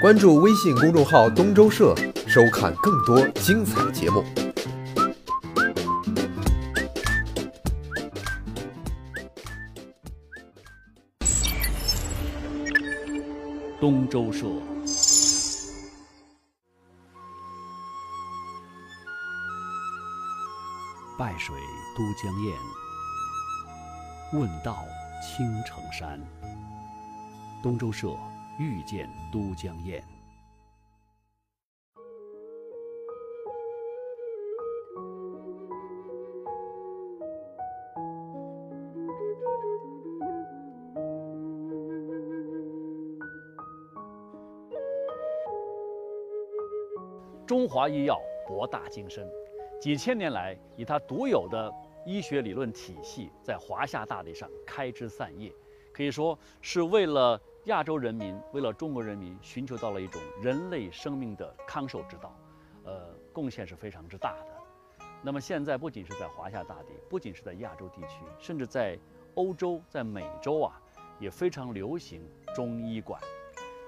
[0.00, 1.94] 关注微信公众号“东周社”，
[2.26, 4.24] 收看更多精彩节目。
[13.78, 14.46] 东周社。
[21.18, 21.54] 拜水
[21.94, 22.54] 都江堰，
[24.32, 24.78] 问道
[25.20, 26.18] 青城山。
[27.62, 28.08] 东周社
[28.58, 30.02] 遇见都江堰。
[47.46, 49.28] 中华医药博大精深，
[49.80, 51.68] 几千年来以它独有的
[52.06, 55.52] 医学理论体系，在华夏大地上开枝散叶，
[55.92, 62.34] 可以说是为了亚洲人民，为了中国人民，寻求到了一种人类生命的康寿之道，
[62.84, 65.04] 呃，贡献是非常之大的。
[65.22, 68.98] 那么现在不仅是在华夏大地，不仅是在亚洲地区，甚至在
[69.34, 70.80] 欧洲、在美洲啊，
[71.18, 73.20] 也非常流行中医馆。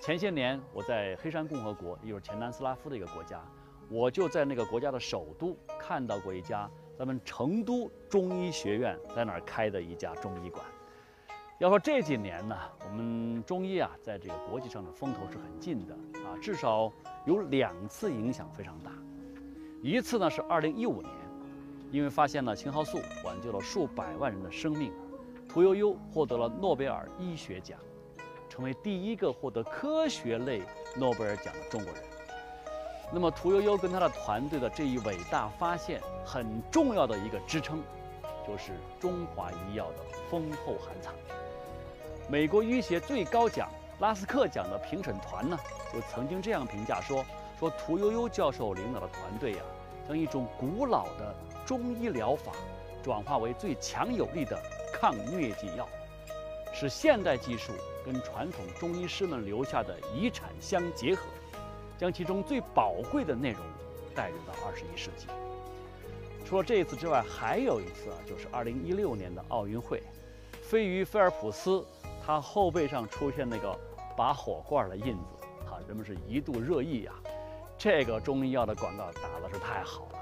[0.00, 3.44] 前些年我在黑山共和国，也就是前南斯拉夫的一个国家，
[3.90, 10.64] 我就在那个国家的首都看到过一家咱们成都中医学院在那儿开的一家中医馆。
[11.58, 12.56] 要说这几年呢，
[12.88, 16.92] 我们中医啊，在这个国际上的风头是很劲的啊，至少
[17.26, 18.92] 有两次影响非常大。
[19.82, 21.10] 一次呢是2015年，
[21.90, 24.92] 因为发现了青蒿素，挽救了数百万人的生命，
[25.48, 27.76] 屠呦呦获得了诺贝尔医学奖。
[28.48, 30.62] 成为第一个获得科学类
[30.96, 32.02] 诺贝尔奖的中国人。
[33.12, 37.82] 那么，屠呦呦跟她的团队的这一伟大发现，很重要的一个支撑，
[38.46, 39.98] 就是中华医药的
[40.30, 41.12] 丰厚含藏。
[42.30, 45.58] 美国医学最高奖拉斯克奖的评审团呢，
[45.90, 47.24] 就曾经这样评价说：
[47.58, 49.62] 说屠呦呦教授领导的团队呀，
[50.06, 52.52] 将一种古老的中医疗法，
[53.02, 54.60] 转化为最强有力的
[54.92, 55.88] 抗疟疾药。
[56.74, 57.72] 使现代技术
[58.04, 61.22] 跟传统中医师们留下的遗产相结合，
[61.96, 63.62] 将其中最宝贵的内容
[64.14, 65.26] 带入到二十一世纪。
[66.44, 70.02] 除了这一次之外，还有一次啊，就是二零一六年的奥运会，
[70.60, 71.84] 飞鱼菲尔普斯
[72.28, 73.74] 他后背上出现那个
[74.14, 77.12] 拔火罐的印子，哈，人们是一度热议呀。
[77.78, 80.18] 这个中医药的广告打的是太好了，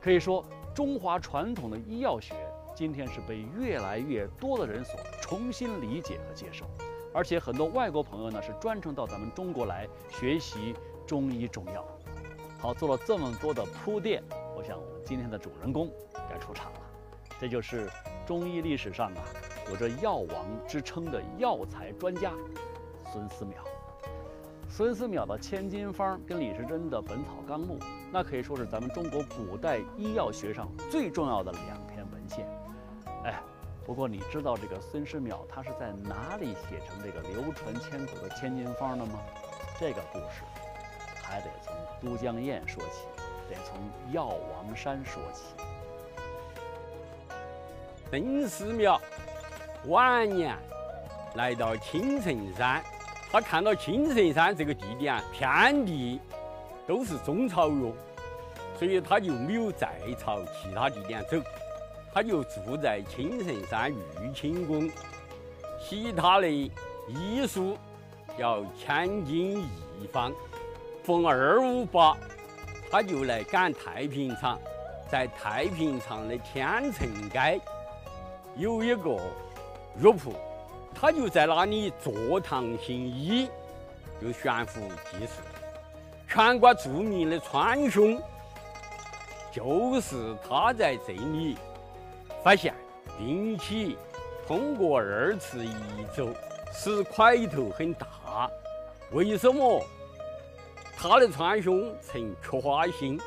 [0.00, 2.34] 可以说中华传统的医药学。
[2.74, 6.64] 今天是被越来越多的人所重新理解和接受，
[7.14, 10.74] 而且很多外国朋友呢是专程到咱们中国来学习
[11.06, 11.86] 中医中药。
[12.58, 14.20] 好，做了这么多的铺垫，
[14.56, 15.88] 我想我们今天的主人公
[16.28, 16.80] 该出场了。
[17.38, 17.88] 这就是
[18.26, 19.22] 中医历史上啊
[19.70, 22.32] 有着药王之称的药材专家
[23.12, 23.50] 孙思邈。
[24.68, 27.78] 孙思邈的《千金方》跟李时珍的《本草纲目》，
[28.12, 32.48] 那可以说是咱们中国古代医药学上最重要的两篇文献。
[33.24, 33.40] 哎，
[33.86, 39.20] 不过你知道这个孙思邈他是在哪里写成这个流传千古的《千金方》的吗？
[39.78, 40.42] 这个故事
[41.22, 43.06] 还得从都江堰说起，
[43.48, 43.78] 得从
[44.12, 45.44] 药王山说起。
[48.10, 48.98] 孙思邈
[49.86, 50.56] 晚年
[51.34, 52.82] 来到青城山，
[53.32, 56.20] 他看到青城山这个地点，遍地
[56.86, 57.92] 都是中草药，
[58.78, 61.38] 所以他就没有再朝其他地点走。
[62.12, 64.90] 他就住在青城山玉清宫，
[65.80, 67.78] 其他的医术，
[68.36, 69.62] 叫千金
[70.00, 70.32] 一方。
[71.04, 72.16] 逢二五八，
[72.90, 74.58] 他就来赶太平场，
[75.08, 77.60] 在太平场的天成街
[78.56, 79.16] 有一个
[79.98, 80.34] 药铺，
[80.94, 83.48] 他就在那里坐堂行医，
[84.20, 84.80] 就悬壶
[85.10, 85.32] 济世。
[86.28, 88.20] 全国著名的川芎，
[89.52, 91.56] 就是他在这里。
[92.42, 92.74] 发现，
[93.18, 93.94] 并且
[94.46, 95.74] 通过二次移
[96.16, 96.32] 走，
[96.72, 98.50] 使块头很大。
[99.12, 99.84] 为什么？
[100.96, 103.20] 他的川芎呈菊花心，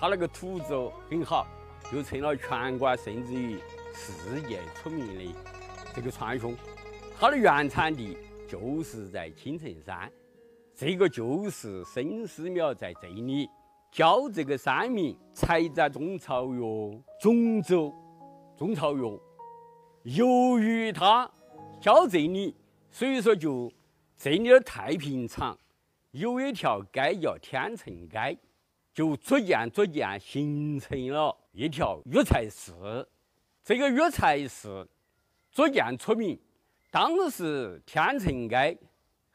[0.00, 0.74] 他那个土质
[1.08, 1.46] 很好，
[1.92, 3.60] 就成了全国甚至于
[3.94, 5.34] 世界出名的
[5.96, 6.54] 这个川芎。
[7.18, 10.12] 它的原产地就是在青城山，
[10.74, 13.48] 这个就是孙思邈在这里
[13.90, 17.90] 教这个山民采摘中草药种走。
[18.58, 19.18] 中草药，
[20.02, 21.30] 由于他
[21.80, 22.54] 教这里，
[22.90, 23.72] 所以说就
[24.18, 25.58] 这里的太平场
[26.10, 28.38] 有一条街叫天成街，
[28.92, 32.72] 就逐渐逐渐形成了一条药材市。
[33.62, 34.86] 这个药材市
[35.56, 36.38] 逐渐出名。
[36.90, 38.76] 当时天成街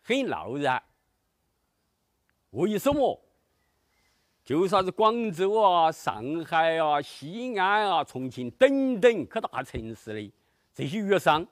[0.04, 0.80] 很闹热，
[2.52, 3.20] 为什么？
[4.46, 10.32] 就啥子广州啊、上海啊、西安啊、重庆等等各大城市的
[10.76, 11.44] 这些药商，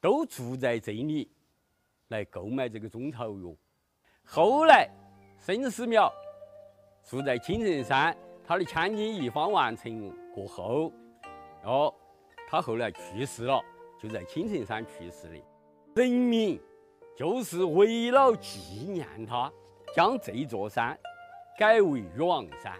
[0.00, 1.28] 都住在这里
[2.06, 3.52] 来购买这个中草药。
[4.22, 4.88] 后来，
[5.40, 6.08] 孙思邈
[7.02, 8.16] 住在青城山，
[8.46, 10.92] 他的千金一方完成过后，
[11.64, 11.92] 哦，
[12.48, 13.60] 他后来去世了，
[13.98, 15.42] 就在青城山去世的。
[15.94, 16.60] 人民
[17.16, 18.60] 就是为了纪
[18.90, 19.52] 念他，
[19.94, 20.98] 将这座山。
[21.58, 22.78] 改为药王山，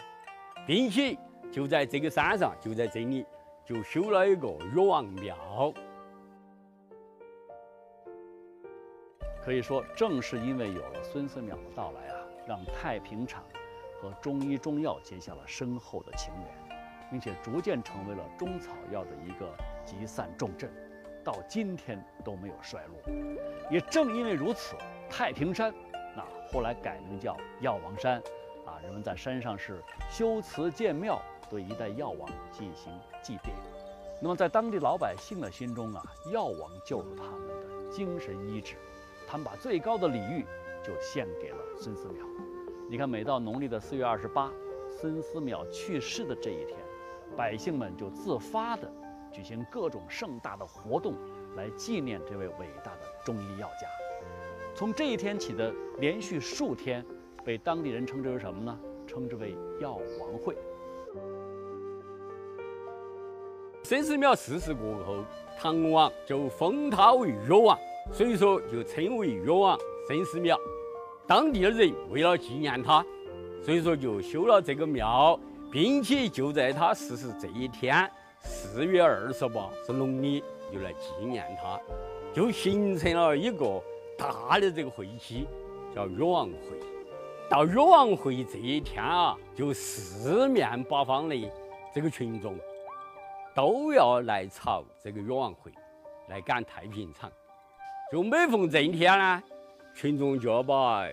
[0.64, 1.18] 并且
[1.50, 3.26] 就在这个山上，就在这里，
[3.64, 5.74] 就修了一个药王庙。
[9.42, 13.42] 可以说，正是因为有了孙思邈的到来啊，让太平场
[14.00, 16.78] 和中医中药结下了深厚的情缘，
[17.10, 19.52] 并且逐渐成为了中草药的一个
[19.84, 20.70] 集散重镇，
[21.28, 23.14] 到今天都没有衰落。
[23.70, 24.76] 也正因为如此，
[25.10, 25.74] 太平山，
[26.16, 28.18] 那后来改名叫药王山。
[28.64, 31.20] 啊，人们在山上是修祠建庙，
[31.50, 32.90] 对一代药王进行
[33.22, 33.50] 祭奠。
[34.22, 36.02] 那么在当地老百姓的心中啊，
[36.32, 38.76] 药王就是他们的精神医治，
[39.26, 40.46] 他们把最高的礼遇
[40.82, 42.24] 就献给了孙思邈。
[42.88, 44.50] 你看，每到农历的四月二十八，
[44.98, 46.78] 孙思邈去世的这一天，
[47.36, 48.90] 百姓们就自发的
[49.32, 51.14] 举行各种盛大的活动
[51.56, 53.86] 来纪念这位伟大的中医药家。
[54.74, 57.04] 从这一天起的连续数天。
[57.44, 58.78] 被当地人称之为什么呢？
[59.06, 60.54] 称之为药王会。
[63.82, 65.24] 孙思邈逝世过后，
[65.58, 67.78] 唐王就封他为药王，
[68.12, 70.58] 所以说就称为药王孙思邈。
[71.26, 73.02] 当地的人为了纪念他，
[73.62, 75.40] 所以说就修了这个庙，
[75.72, 80.42] 并且就在他逝世这一天，四月二十八是农历，
[80.72, 81.80] 就来纪念他，
[82.32, 83.82] 就形成了一个
[84.16, 85.46] 大的这个会期，
[85.94, 86.78] 叫药王会。
[87.50, 91.36] 到药王会这一天啊，就四面八方的
[91.94, 92.58] 这个群众
[93.54, 95.72] 都要来朝这个药王会，
[96.28, 97.30] 来赶太平场。
[98.12, 99.42] 就每逢这一天呢，
[99.94, 101.06] 群众就要把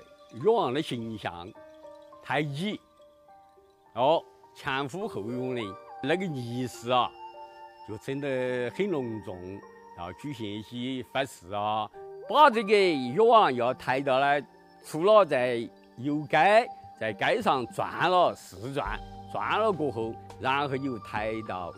[0.43, 1.49] 药王的形象
[2.21, 2.79] 抬起，
[3.93, 4.21] 哦，
[4.55, 5.61] 前呼后拥的
[6.05, 7.09] 那个仪式啊，
[7.87, 9.37] 就整得很隆重，
[9.97, 11.89] 要举行一些法事啊，
[12.29, 12.73] 把这个
[13.15, 14.45] 药王要抬到呢，
[14.83, 15.67] 除了在
[15.97, 16.67] 游街，
[16.99, 18.99] 在街上转了四转，
[19.31, 21.73] 转了过后，然后又抬到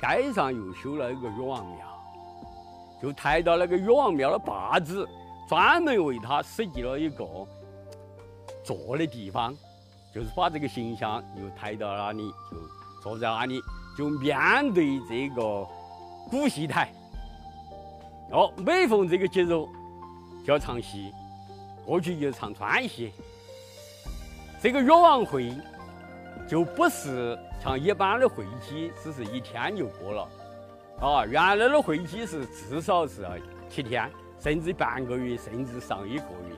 [0.00, 1.86] 街上，又修了一个药王庙，
[3.00, 5.06] 就抬到那个药王庙的坝子，
[5.48, 7.24] 专门为他设计了一个
[8.64, 9.56] 坐的地方，
[10.14, 12.56] 就是把这个形象又抬到那里，就
[13.06, 13.62] 坐在那里，
[13.96, 15.64] 就面对这个
[16.28, 16.90] 古戏台。
[18.32, 19.68] 哦，每逢这个节日就
[20.46, 21.12] 要唱戏，
[21.84, 23.12] 过去就唱川戏。
[24.60, 25.54] 这个药王会
[26.48, 30.28] 就不是像一般的会期，只是一天就过了。
[30.98, 33.24] 啊，原来的会期是至少是
[33.70, 34.10] 七天，
[34.40, 36.56] 甚至半个月，甚至上一个月。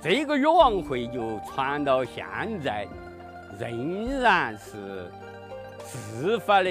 [0.00, 2.24] 这个药王会就传到现
[2.64, 2.88] 在，
[3.60, 5.12] 仍然是
[5.86, 6.70] 自发的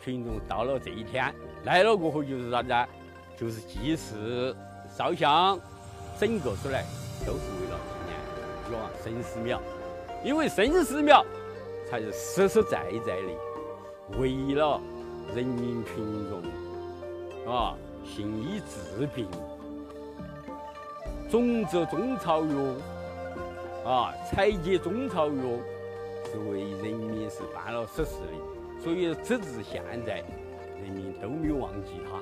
[0.00, 2.88] 群众到了这一天来了过后，就是啥子啊？
[3.36, 4.56] 就是祭祀、
[4.96, 5.58] 烧香，
[6.18, 6.84] 整个出来
[7.26, 9.58] 都是为了纪念药王孙思邈。
[10.24, 11.24] 因为孙思邈
[11.90, 14.80] 才是实实在在的为了
[15.34, 15.96] 人民群
[16.28, 19.26] 众啊行医治病，
[21.28, 25.32] 种植中草药啊，采集中草药
[26.30, 28.51] 是为人民是办了实事的，
[28.82, 30.24] 所以直至现在，
[30.82, 32.20] 人民都没有忘记他，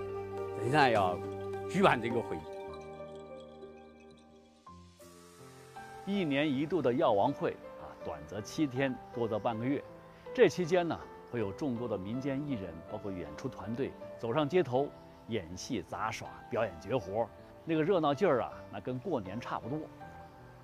[0.60, 1.18] 仍然要
[1.70, 2.40] 举办这个会议。
[6.04, 7.88] 一年一度的药王会啊。
[8.04, 9.82] 短则七天，多则半个月。
[10.34, 11.00] 这期间呢，
[11.30, 14.86] 会有众多的民间艺人，包括演出团队走上街头
[15.28, 17.26] 演戏、杂耍、表演绝活，
[17.64, 19.78] 那个热闹劲儿啊，那跟过年差不多。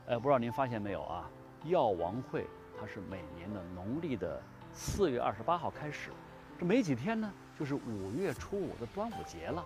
[0.08, 1.30] 哎，不知道您发现没有啊？
[1.64, 2.46] 药王会
[2.78, 4.42] 它是每年的农历的
[4.78, 6.10] 四月二十八号开始，
[6.60, 9.64] 这没几天呢，就是五月初五的端午节了。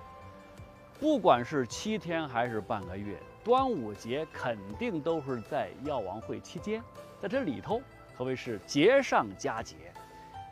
[1.01, 6.81] 不管是七天还是半个月，端午节肯定都是在药王会期间。
[7.21, 7.83] 在这里头，
[8.17, 9.75] 可谓是节上加节。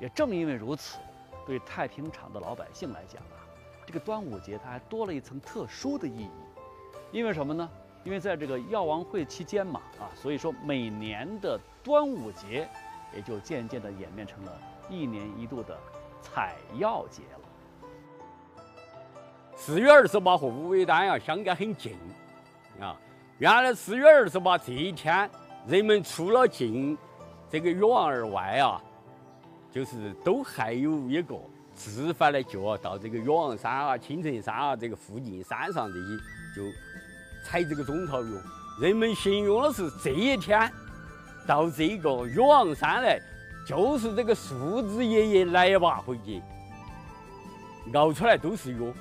[0.00, 0.98] 也正因为如此，
[1.46, 3.46] 对太平场的老百姓来讲啊，
[3.86, 6.30] 这个端午节它还多了一层特殊的意义。
[7.12, 7.70] 因为什么呢？
[8.02, 12.68] 因为在这个药王会期间嘛，啊，所以说每年的端午节
[13.14, 14.52] 也就渐渐的演变成了
[14.88, 15.76] 一年一度的
[16.20, 17.40] 采药节了。
[19.56, 21.96] 四月二十八和五味丹啊相隔很近
[22.80, 22.96] 啊，
[23.38, 25.28] 原来四月二十八这一天。
[25.66, 26.96] 人们除了进
[27.50, 28.80] 这个药王而外啊，
[29.70, 31.36] 就是都还有一个
[31.74, 36.16] 自发的，就要到这个药王山啊、青城山啊这个附近山上这些
[36.56, 36.62] 就
[37.44, 38.30] 采这个中草药。
[38.80, 40.72] 人们形容的是这一天
[41.48, 43.18] 到这个岳王山来，
[43.66, 46.42] 就是这个树枝爷爷来吧回去，
[47.94, 48.92] 熬出来都是药，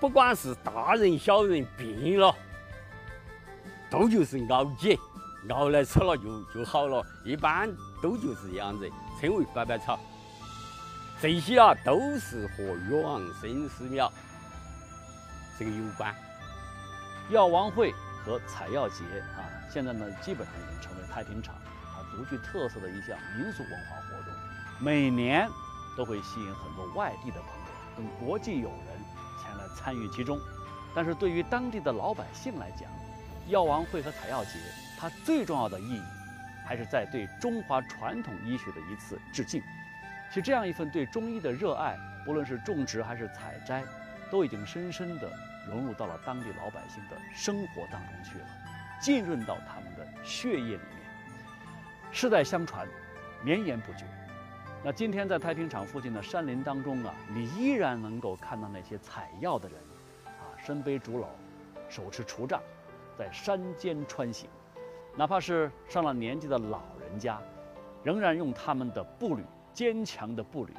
[0.00, 2.34] 不管是大人小人病了，
[3.90, 4.98] 都就是熬解，
[5.50, 7.04] 熬来吃了就就好了。
[7.22, 7.70] 一般
[8.02, 10.00] 都就是这样子，称为百百草。
[11.20, 14.10] 这些啊都是和岳王生死庙
[15.58, 16.14] 这个有关。
[17.28, 17.92] 药王会。
[18.24, 19.04] 和采药节
[19.36, 24.34] 啊，现在呢基本上已经成为太平场啊独具特色的一项民俗文化活动，
[24.80, 25.48] 每年
[25.96, 28.98] 都会吸引很多外地的朋友跟国际友人
[29.42, 30.38] 前来参与其中。
[30.94, 32.88] 但是对于当地的老百姓来讲，
[33.48, 34.58] 药王会和采药节
[34.98, 36.02] 它最重要的意义，
[36.66, 39.62] 还是在对中华传统医学的一次致敬。
[40.28, 43.84] 其实这样一份对中医的热爱，不论是种植还是采摘，
[44.30, 45.30] 都已经深深的。
[45.68, 48.46] 融入到了当地老百姓的生活当中去了，
[49.00, 50.82] 浸润到他们的血液里面，
[52.10, 52.88] 世代相传，
[53.42, 54.04] 绵延不绝。
[54.84, 59.78] 那今天在太平场附近的山林当中啊，你依然能够看到那些采药的人，
[60.26, 61.26] 啊，身背竹篓，
[61.88, 62.62] 手持锄杖，
[63.18, 64.48] 在山间穿行。
[65.16, 67.40] 哪怕是上了年纪的老人家，
[68.04, 70.72] 仍然用他们的步履坚强的步履，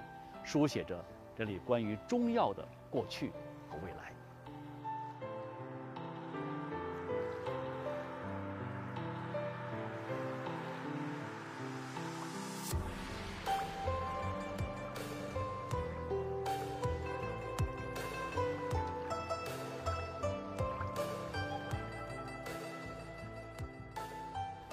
[0.46, 1.03] 书写着
[1.36, 3.31] 这里关于中药的过去
[3.69, 4.08] 和未来。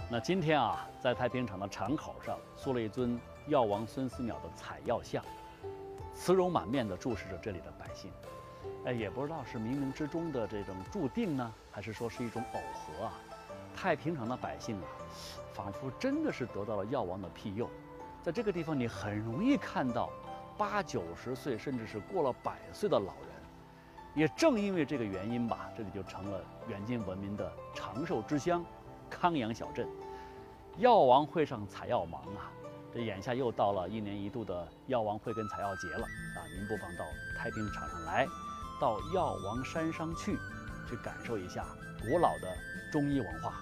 [0.08, 5.20] 那今天啊，在太平场的场口上塑了一尊药王孙思邈的采药像，
[6.14, 8.12] 慈容满面地注视着这里的百姓。
[8.84, 13.14] 哎，也不知道是冥冥之中的这种注定呢，还是说是一种耦合啊？
[13.74, 14.86] 太平场的百姓啊，
[15.52, 17.68] 仿佛真的是得到了药王的庇佑。
[18.22, 20.08] 在这个地方，你很容易看到
[20.56, 23.34] 八九十岁，甚至是过了百岁的老人。
[24.14, 28.64] 也正因为这个原因吧，这里就成了远近闻名的长寿之乡。
[29.10, 29.88] 康阳小镇，
[30.78, 32.50] 药王会上采药忙啊！
[32.92, 36.38] 这眼下又到了一年一度的药王会跟采药节了啊！
[36.56, 37.04] 您不妨到
[37.38, 38.26] 太平场上来，
[38.80, 40.38] 到药王山上去，
[40.88, 41.66] 去感受一下
[42.00, 42.56] 古老的
[42.90, 43.54] 中医文化，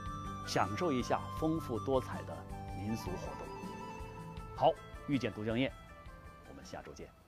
[0.47, 2.37] 享受一下丰富多彩的
[2.77, 3.47] 民俗活动。
[4.57, 4.71] 好，
[5.09, 5.71] 遇见都江堰，
[6.49, 7.24] 我们下周见。